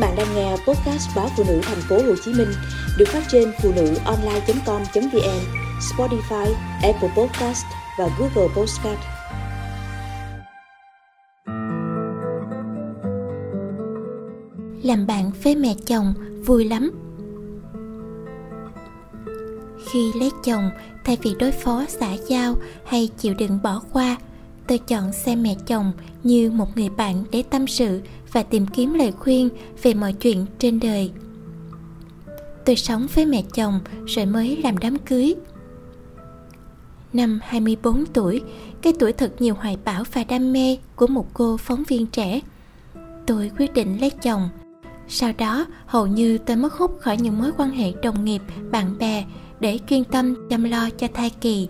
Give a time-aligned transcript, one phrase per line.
[0.00, 2.48] bạn đang nghe podcast báo phụ nữ thành phố Hồ Chí Minh
[2.98, 5.40] được phát trên phụ nữ online.com.vn,
[5.80, 7.64] Spotify, Apple Podcast
[7.98, 9.00] và Google Podcast.
[14.82, 16.14] Làm bạn với mẹ chồng
[16.46, 16.90] vui lắm.
[19.92, 20.70] Khi lấy chồng,
[21.04, 24.16] thay vì đối phó xã giao hay chịu đựng bỏ qua,
[24.70, 25.92] tôi chọn xem mẹ chồng
[26.22, 28.00] như một người bạn để tâm sự
[28.32, 29.48] và tìm kiếm lời khuyên
[29.82, 31.10] về mọi chuyện trên đời
[32.64, 35.34] tôi sống với mẹ chồng rồi mới làm đám cưới
[37.12, 38.42] Năm 24 tuổi,
[38.82, 42.40] cái tuổi thật nhiều hoài bão và đam mê của một cô phóng viên trẻ.
[43.26, 44.48] Tôi quyết định lấy chồng.
[45.08, 48.98] Sau đó, hầu như tôi mất hút khỏi những mối quan hệ đồng nghiệp, bạn
[48.98, 49.24] bè
[49.60, 51.68] để chuyên tâm chăm lo cho thai kỳ.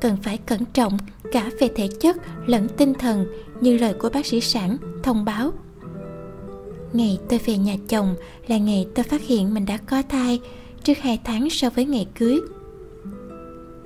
[0.00, 0.98] Cần phải cẩn trọng
[1.32, 2.16] cả về thể chất
[2.46, 3.26] lẫn tinh thần
[3.60, 5.52] như lời của bác sĩ sản thông báo
[6.92, 8.14] Ngày tôi về nhà chồng
[8.46, 10.40] là ngày tôi phát hiện mình đã có thai
[10.82, 12.40] trước 2 tháng so với ngày cưới.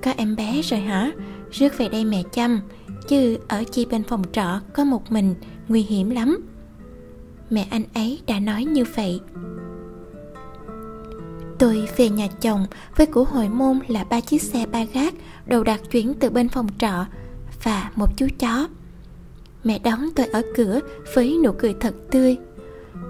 [0.03, 1.11] Có em bé rồi hả?
[1.51, 2.61] Rước về đây mẹ chăm,
[3.07, 5.35] chứ ở chi bên phòng trọ có một mình,
[5.67, 6.37] nguy hiểm lắm.
[7.49, 9.19] Mẹ anh ấy đã nói như vậy.
[11.59, 15.13] Tôi về nhà chồng với của hồi môn là ba chiếc xe ba gác
[15.45, 17.05] đầu đặt chuyển từ bên phòng trọ
[17.63, 18.67] và một chú chó.
[19.63, 20.79] Mẹ đón tôi ở cửa
[21.15, 22.37] với nụ cười thật tươi.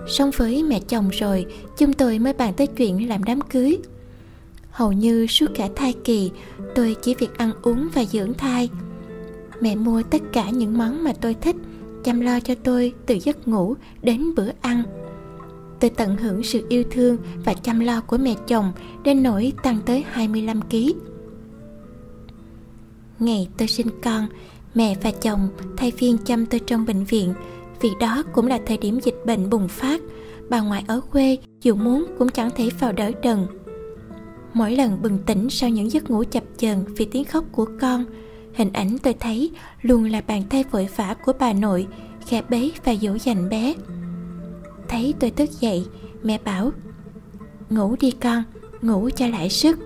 [0.08, 1.46] Xong với mẹ chồng rồi,
[1.78, 3.78] Chúng tôi mới bàn tới chuyện làm đám cưới.
[4.72, 6.32] Hầu như suốt cả thai kỳ,
[6.76, 8.70] Tôi chỉ việc ăn uống và dưỡng thai.
[9.62, 11.56] Mẹ mua tất cả những món mà tôi thích,
[12.04, 14.84] Chăm lo cho tôi từ giấc ngủ đến bữa ăn.
[15.80, 18.72] Tôi tận hưởng sự yêu thương và chăm lo của mẹ chồng
[19.04, 20.94] Đến nỗi tăng tới 25kg
[23.22, 24.28] Ngày tôi sinh con,
[24.74, 27.34] Mẹ và chồng thay phiên chăm tôi trong bệnh viện.
[27.82, 30.02] Vì đó cũng là thời điểm dịch bệnh bùng phát.
[30.50, 33.48] Bà ngoại ở quê, dù muốn cũng chẳng thể vào đỡ đần.
[34.54, 38.06] Mỗi lần bừng tỉnh sau những giấc ngủ chập chờn vì tiếng khóc của con,
[38.54, 41.88] hình ảnh tôi thấy luôn là bàn tay vội vã của bà nội,
[42.28, 43.74] khẽ bế và dỗ dành bé.
[44.88, 45.86] Thấy tôi thức dậy,
[46.24, 46.72] mẹ bảo,
[47.70, 48.44] ngủ đi con,
[48.82, 49.80] ngủ cho lại sức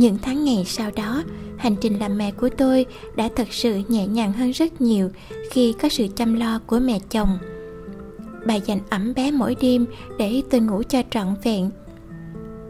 [0.00, 1.22] những tháng ngày sau đó,
[1.56, 5.10] hành trình làm mẹ của tôi đã thật sự nhẹ nhàng hơn rất nhiều
[5.50, 7.38] khi có sự chăm lo của mẹ chồng.
[8.46, 9.86] Bà dành ẩm bé mỗi đêm
[10.18, 11.70] để tôi ngủ cho trọn vẹn.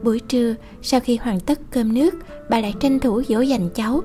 [0.03, 2.15] Buổi trưa, sau khi hoàn tất cơm nước,
[2.51, 4.01] bà lại tranh thủ dỗ dành cháu.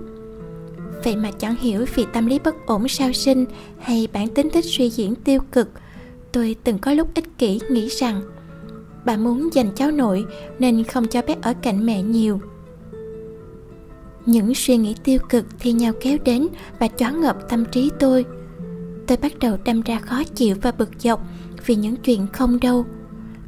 [1.03, 3.46] Vậy mà chẳng hiểu vì tâm lý bất ổn sau sinh
[3.80, 5.69] hay bản tính thích suy diễn tiêu cực,
[6.31, 8.22] tôi từng có lúc ích kỷ nghĩ rằng
[9.06, 10.25] bà muốn dành cháu nội
[10.59, 12.40] nên không cho bé ở cạnh mẹ nhiều
[14.25, 16.47] những suy nghĩ tiêu cực thi nhau kéo đến
[16.80, 18.25] và choáng ngợp tâm trí tôi.
[19.08, 21.22] Tôi bắt đầu đâm ra khó chịu và bực dọc
[21.66, 22.86] vì những chuyện không đâu.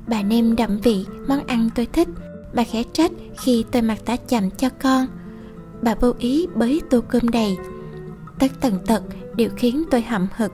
[0.08, 2.08] Bà nêm đậm vị món ăn tôi thích.
[2.54, 5.08] Bà khẽ trách khi tôi mặc tả chậm cho con.
[5.82, 7.58] Bà vô ý bới tô cơm đầy.
[8.40, 9.04] Tất tần tật
[9.36, 10.52] đều khiến tôi hậm hực.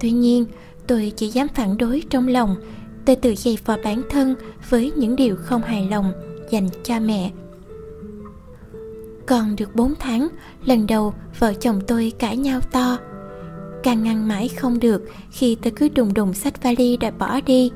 [0.00, 0.44] Tuy nhiên,
[0.86, 2.56] tôi chỉ dám phản đối trong lòng.
[3.04, 4.34] Tôi tự dày vào bản thân
[4.68, 6.12] với những điều không hài lòng
[6.50, 7.30] dành cho mẹ
[9.28, 10.28] còn được 4 tháng,
[10.64, 12.98] lần đầu vợ chồng tôi cãi nhau to.
[13.82, 17.70] Càng ngăn mãi không được khi tôi cứ đùng đùng sách vali đòi bỏ đi.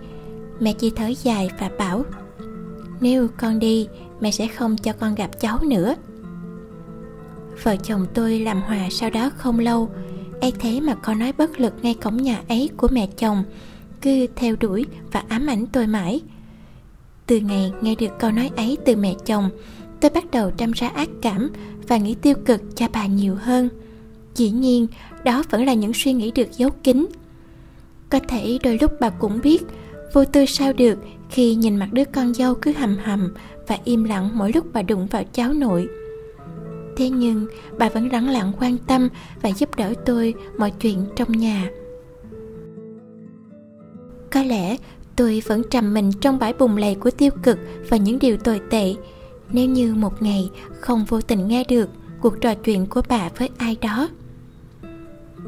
[0.61, 2.05] Mẹ chỉ thở dài và bảo
[3.01, 3.89] Nếu con đi,
[4.21, 5.95] mẹ sẽ không cho con gặp cháu nữa.
[7.63, 9.91] Vợ chồng tôi làm hòa sau đó không lâu
[10.41, 13.45] ấy thế mà con nói bất lực ngay cổng nhà ấy của mẹ chồng
[14.01, 16.21] cứ theo đuổi và ám ảnh tôi mãi
[17.27, 19.51] từ ngày nghe được câu nói ấy từ mẹ chồng
[20.03, 21.51] tôi bắt đầu đâm ra ác cảm
[21.89, 23.69] và nghĩ tiêu cực cho bà nhiều hơn.
[24.35, 24.87] Dĩ nhiên,
[25.25, 27.07] đó vẫn là những suy nghĩ được giấu kín.
[28.11, 29.63] Có thể đôi lúc bà cũng biết,
[30.13, 30.99] vô tư sao được
[31.31, 33.35] khi nhìn mặt đứa con dâu cứ hầm hầm
[33.69, 35.89] và im lặng mỗi lúc bà đụng vào cháu nội.
[36.97, 37.47] Thế nhưng,
[37.79, 39.09] bà vẫn lắng lặng quan tâm
[39.43, 41.71] và giúp đỡ tôi mọi chuyện trong nhà.
[44.31, 44.77] Có lẽ
[45.17, 47.59] tôi vẫn trầm mình trong bãi bùng lầy của tiêu cực
[47.89, 48.95] và những điều tồi tệ
[49.53, 50.51] nếu như một ngày
[50.81, 51.89] không vô tình nghe được
[52.21, 54.09] cuộc trò chuyện của bà với ai đó.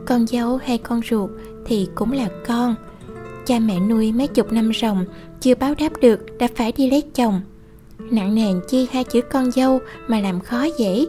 [0.06, 1.30] Con dâu hay con ruột
[1.66, 2.74] thì cũng là con.
[3.46, 5.04] Cha mẹ nuôi mấy chục năm ròng
[5.40, 7.40] chưa báo đáp được đã phải đi lấy chồng.
[7.98, 11.06] Nặng nề chi hai chữ con dâu mà làm khó dễ.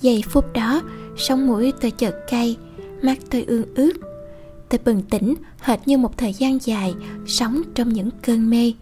[0.00, 0.82] Giây phút đó,
[1.16, 2.56] sống mũi tôi chợt cay,
[3.02, 3.92] mắt tôi ương ướt.
[4.68, 6.94] Tôi bừng tỉnh, hệt như một thời gian dài
[7.26, 8.72] sống trong những cơn mê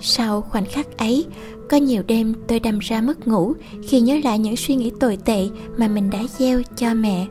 [0.00, 1.26] sau khoảnh khắc ấy,
[1.70, 3.54] có nhiều đêm tôi đâm ra mất ngủ
[3.88, 7.26] khi nhớ lại những suy nghĩ tồi tệ mà mình đã gieo cho mẹ.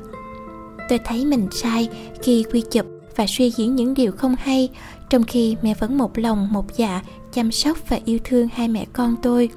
[0.89, 1.89] tôi thấy mình sai
[2.23, 2.85] khi quy chụp
[3.15, 4.69] và suy diễn những điều không hay
[5.09, 7.01] trong khi mẹ vẫn một lòng một dạ
[7.33, 9.49] chăm sóc và yêu thương hai mẹ con tôi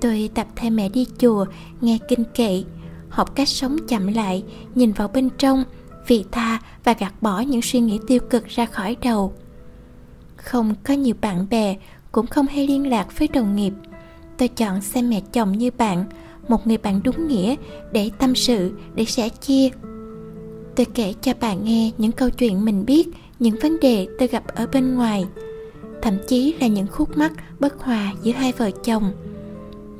[0.00, 1.46] tôi tập theo mẹ đi chùa
[1.80, 2.62] nghe kinh kệ
[3.08, 5.64] học cách sống chậm lại nhìn vào bên trong
[6.06, 9.32] vị tha và gạt bỏ những suy nghĩ tiêu cực ra khỏi đầu
[10.36, 11.76] không có nhiều bạn bè
[12.16, 13.72] cũng không hay liên lạc với đồng nghiệp.
[14.38, 16.04] Tôi chọn xem mẹ chồng như bạn,
[16.48, 17.54] một người bạn đúng nghĩa,
[17.92, 19.68] để tâm sự, để sẻ chia.
[20.76, 23.08] Tôi kể cho bạn nghe những câu chuyện mình biết,
[23.38, 25.24] những vấn đề tôi gặp ở bên ngoài,
[26.02, 29.12] thậm chí là những khúc mắc bất hòa giữa hai vợ chồng.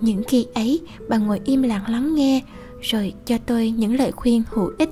[0.01, 2.43] Những khi ấy, bà ngồi im lặng lắng nghe,
[2.81, 4.91] rồi cho tôi những lời khuyên hữu ích.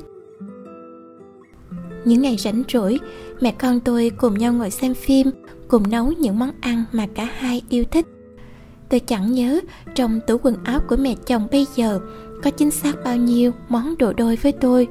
[2.05, 2.99] Những ngày rảnh rỗi,
[3.41, 5.31] mẹ con tôi cùng nhau ngồi xem phim
[5.69, 8.07] cùng nấu những món ăn mà cả hai yêu thích.
[8.89, 9.61] Tôi chẳng nhớ
[9.95, 12.01] trong tủ quần áo của mẹ chồng bây giờ
[12.43, 14.89] có chính xác bao nhiêu món đồ đôi với tôi.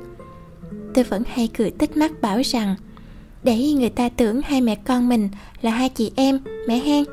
[0.93, 2.75] Tôi vẫn hay cười tích mắt bảo rằng,
[3.43, 5.29] để người ta tưởng hai mẹ con mình
[5.61, 7.03] là hai chị em, mẹ hen.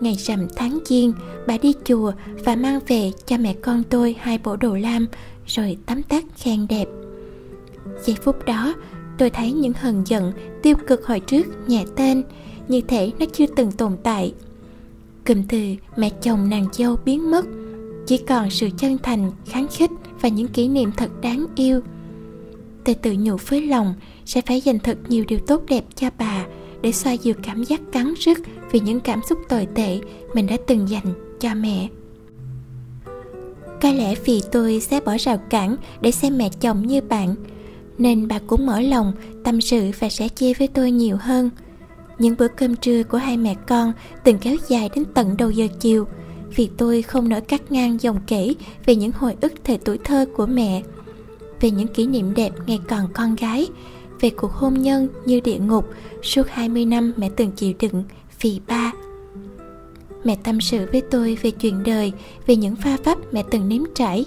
[0.00, 1.12] Ngày rằm tháng giêng,
[1.46, 2.12] bà đi chùa
[2.44, 5.06] và mang về cho mẹ con tôi hai bộ đồ lam
[5.46, 6.88] rồi tắm tắt khen đẹp.
[8.04, 8.74] Giây phút đó
[9.20, 10.32] tôi thấy những hờn giận,
[10.62, 12.22] tiêu cực hồi trước nhẹ tên,
[12.68, 14.34] như thể nó chưa từng tồn tại.
[15.26, 15.58] Cụm từ
[15.96, 17.46] mẹ chồng nàng dâu biến mất
[18.06, 19.90] chỉ còn sự chân thành, kháng khích
[20.20, 21.80] và những kỷ niệm thật đáng yêu.
[22.84, 23.94] Tôi tự nhủ với lòng
[24.24, 26.46] sẽ phải dành thật nhiều điều tốt đẹp cho bà
[26.82, 28.38] để xoa dịu cảm giác cắn rứt
[28.72, 30.00] vì những cảm xúc tồi tệ
[30.34, 31.88] mình đã từng dành cho mẹ.
[33.82, 37.34] Có lẽ vì tôi sẽ bỏ rào cản để xem mẹ chồng như bạn
[38.00, 39.12] nên bà cũng mở lòng
[39.44, 41.50] tâm sự và sẻ chia với tôi nhiều hơn
[42.18, 43.92] những bữa cơm trưa của hai mẹ con
[44.24, 46.06] từng kéo dài đến tận đầu giờ chiều
[46.56, 48.54] vì tôi không nỡ cắt ngang dòng kể
[48.86, 50.82] về những hồi ức thời tuổi thơ của mẹ
[51.60, 53.68] về những kỷ niệm đẹp ngày còn con gái
[54.20, 55.84] về cuộc hôn nhân như địa ngục
[56.22, 58.04] suốt 20 năm mẹ từng chịu đựng
[58.40, 58.92] vì ba.
[60.24, 62.12] Mẹ tâm sự với tôi về chuyện đời,
[62.46, 64.24] về những pha vấp mẹ từng nếm trải.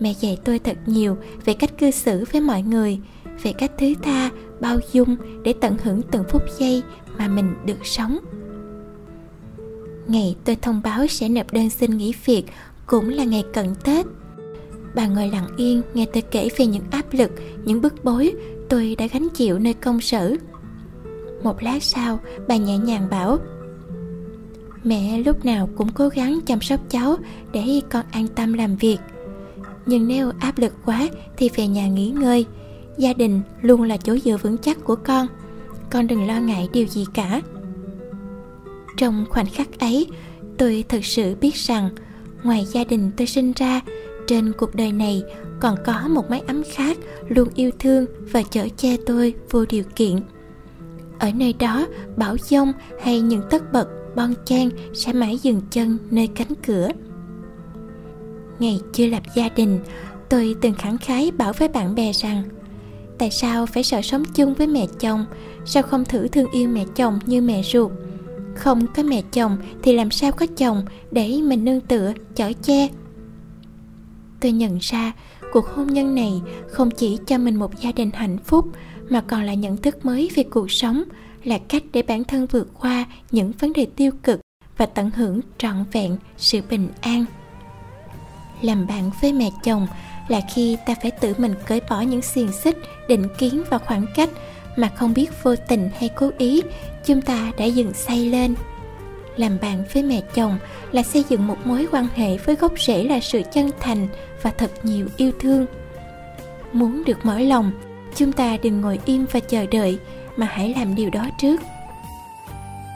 [0.00, 2.98] Mẹ dạy tôi thật nhiều về cách cư xử với mọi người,
[3.42, 4.30] về cách thứ tha,
[4.60, 6.82] bao dung để tận hưởng từng phút giây
[7.18, 8.18] mà mình được sống.
[10.06, 12.44] Ngày tôi thông báo sẽ nộp đơn xin nghỉ việc
[12.86, 14.06] cũng là ngày cận Tết.
[14.94, 17.30] Bà ngồi lặng yên nghe tôi kể về những áp lực,
[17.64, 18.34] những bức bối
[18.68, 20.36] tôi đã gánh chịu nơi công sở
[21.42, 23.38] một lát sau bà nhẹ nhàng bảo
[24.84, 27.16] mẹ lúc nào cũng cố gắng chăm sóc cháu
[27.52, 28.98] để con an tâm làm việc
[29.88, 32.46] nhưng nếu áp lực quá thì về nhà nghỉ ngơi.
[32.96, 35.26] Gia đình luôn là chỗ dựa vững chắc của con.
[35.90, 37.40] Con đừng lo ngại điều gì cả.
[38.96, 40.06] Trong khoảnh khắc ấy,
[40.58, 41.90] tôi thực sự biết rằng
[42.42, 43.80] ngoài gia đình tôi sinh ra,
[44.26, 45.22] trên cuộc đời này
[45.60, 46.98] còn có một mái ấm khác
[47.28, 50.20] luôn yêu thương và chở che tôi vô điều kiện.
[51.18, 51.86] Ở nơi đó,
[52.16, 56.88] bão giông hay những tất bật, bon chen sẽ mãi dừng chân nơi cánh cửa
[58.58, 59.80] ngày chưa lập gia đình,
[60.28, 62.42] tôi từng khẳng khái bảo với bạn bè rằng,
[63.18, 65.24] tại sao phải sợ sống chung với mẹ chồng?
[65.64, 67.92] Sao không thử thương yêu mẹ chồng như mẹ ruột?
[68.54, 72.88] Không có mẹ chồng thì làm sao có chồng để mình nương tựa, chở che?
[74.40, 75.12] Tôi nhận ra
[75.52, 78.66] cuộc hôn nhân này không chỉ cho mình một gia đình hạnh phúc,
[79.08, 81.02] mà còn là nhận thức mới về cuộc sống,
[81.44, 84.40] là cách để bản thân vượt qua những vấn đề tiêu cực
[84.76, 87.24] và tận hưởng trọn vẹn sự bình an
[88.62, 89.86] làm bạn với mẹ chồng
[90.28, 94.06] là khi ta phải tự mình cởi bỏ những xiềng xích, định kiến và khoảng
[94.14, 94.30] cách
[94.76, 96.62] mà không biết vô tình hay cố ý,
[97.04, 98.54] chúng ta đã dừng xây lên.
[99.36, 100.58] Làm bạn với mẹ chồng
[100.92, 104.08] là xây dựng một mối quan hệ với gốc rễ là sự chân thành
[104.42, 105.66] và thật nhiều yêu thương.
[106.72, 107.72] Muốn được mở lòng,
[108.14, 109.98] chúng ta đừng ngồi im và chờ đợi,
[110.36, 111.60] mà hãy làm điều đó trước.